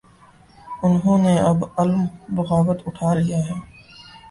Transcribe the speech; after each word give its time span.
انہوں 0.83 1.17
نے 1.17 1.33
اب 1.41 1.57
علم 1.77 2.01
بغاوت 2.35 2.79
اٹھا 2.85 3.13
لیا 3.13 3.37
ہے۔ 3.47 3.57